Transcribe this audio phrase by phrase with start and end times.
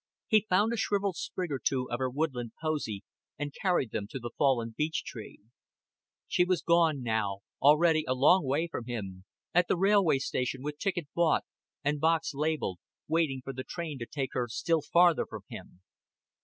[0.29, 3.03] He found a shriveled sprig or two of her woodland posy,
[3.37, 5.41] and carried them to the fallen beech tree.
[6.27, 10.79] She was gone now already a long way from him at the railway station, with
[10.79, 11.43] ticket bought,
[11.83, 15.81] and box labeled, waiting for the train to take her still farther from him.